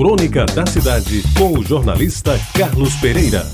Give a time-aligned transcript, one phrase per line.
[0.00, 3.46] Crônica da Cidade, com o jornalista Carlos Pereira.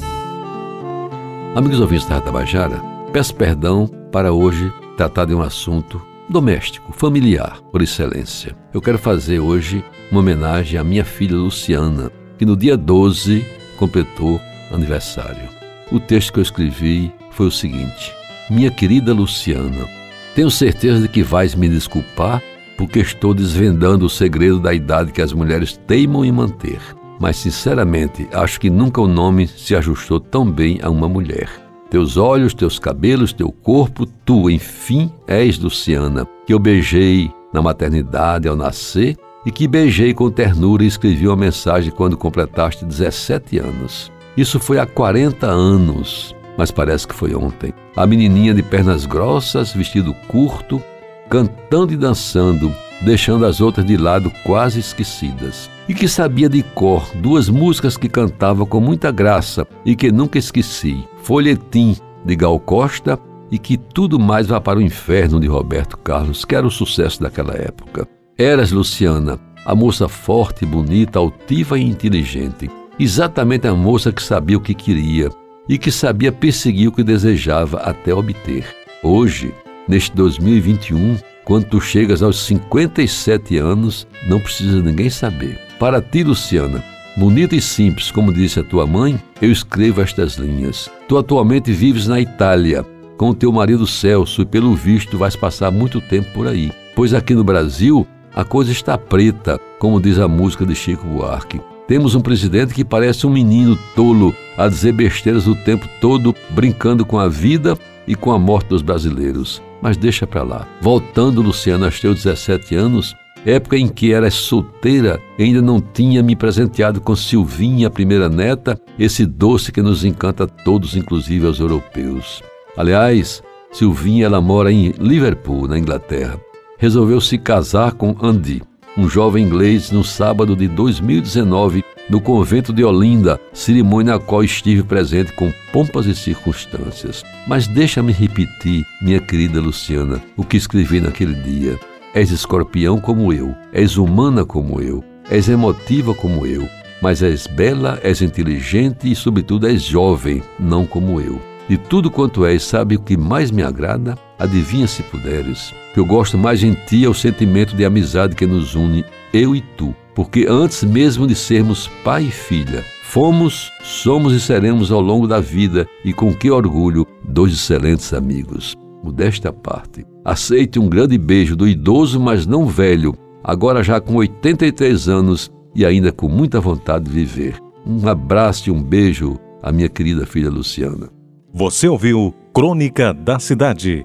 [1.56, 2.80] Amigos ouvintes da Tabajara,
[3.12, 8.56] peço perdão para hoje tratar de um assunto doméstico, familiar, por excelência.
[8.72, 13.44] Eu quero fazer hoje uma homenagem à minha filha Luciana, que no dia 12
[13.76, 14.40] completou
[14.70, 15.48] aniversário.
[15.90, 18.14] O texto que eu escrevi foi o seguinte:
[18.48, 19.88] Minha querida Luciana,
[20.36, 22.40] tenho certeza de que vais me desculpar
[22.76, 26.80] porque estou desvendando o segredo da idade que as mulheres teimam em manter.
[27.18, 31.48] Mas, sinceramente, acho que nunca o nome se ajustou tão bem a uma mulher.
[31.88, 38.48] Teus olhos, teus cabelos, teu corpo, tu, enfim, és Luciana, que eu beijei na maternidade
[38.48, 39.16] ao nascer
[39.46, 44.10] e que beijei com ternura e escrevi uma mensagem quando completaste 17 anos.
[44.36, 47.72] Isso foi há 40 anos, mas parece que foi ontem.
[47.96, 50.82] A menininha de pernas grossas, vestido curto,
[51.28, 52.72] cantando e dançando,
[53.02, 55.70] deixando as outras de lado quase esquecidas.
[55.88, 60.38] E que sabia de cor duas músicas que cantava com muita graça e que nunca
[60.38, 63.18] esqueci: Folhetim, de Gal Costa,
[63.50, 67.22] e que tudo mais vá para o inferno de Roberto Carlos, que era o sucesso
[67.22, 68.08] daquela época.
[68.36, 72.70] Eras, Luciana, a moça forte, bonita, altiva e inteligente.
[72.98, 75.30] Exatamente a moça que sabia o que queria
[75.68, 78.66] e que sabia perseguir o que desejava até obter.
[79.02, 79.52] Hoje,
[79.88, 85.58] neste 2021, quando tu chegas aos 57 anos, não precisa ninguém saber.
[85.78, 86.82] Para ti, Luciana,
[87.16, 90.90] bonita e simples, como disse a tua mãe, eu escrevo estas linhas.
[91.08, 92.84] Tu atualmente vives na Itália,
[93.16, 96.72] com o teu marido Celso, e pelo visto vais passar muito tempo por aí.
[96.94, 101.60] Pois aqui no Brasil, a coisa está preta, como diz a música de Chico Buarque.
[101.86, 107.06] Temos um presidente que parece um menino tolo a dizer besteiras o tempo todo, brincando
[107.06, 109.62] com a vida e com a morte dos brasileiros.
[109.86, 110.66] Mas deixa para lá.
[110.80, 116.34] Voltando, Luciana, aos teus 17 anos, época em que eras solteira, ainda não tinha me
[116.34, 121.60] presenteado com Silvinha, a primeira neta, esse doce que nos encanta a todos, inclusive aos
[121.60, 122.42] europeus.
[122.76, 126.36] Aliás, Silvinha ela mora em Liverpool, na Inglaterra.
[126.78, 128.62] Resolveu se casar com Andy,
[128.96, 134.82] um jovem inglês, no sábado de 2019, no convento de Olinda, cerimônia na qual estive
[134.82, 137.22] presente com pompas e circunstâncias.
[137.46, 141.78] Mas deixa-me repetir, minha querida Luciana, o que escrevi naquele dia.
[142.14, 146.66] És escorpião como eu, és humana como eu, és emotiva como eu,
[147.02, 151.40] mas és bela, és inteligente e, sobretudo, és jovem, não como eu.
[151.68, 154.16] De tudo quanto és, sabe o que mais me agrada?
[154.38, 155.72] Adivinha se puderes.
[155.94, 159.56] Que eu gosto mais em ti é o sentimento de amizade que nos une, eu
[159.56, 159.94] e tu.
[160.14, 165.40] Porque antes mesmo de sermos pai e filha, fomos, somos e seremos ao longo da
[165.40, 168.74] vida, e com que orgulho, dois excelentes amigos.
[169.02, 170.04] Modesta parte.
[170.24, 173.14] Aceite um grande beijo do idoso, mas não velho,
[173.44, 177.58] agora já com 83 anos e ainda com muita vontade de viver.
[177.86, 181.08] Um abraço e um beijo à minha querida filha Luciana.
[181.52, 184.04] Você ouviu Crônica da Cidade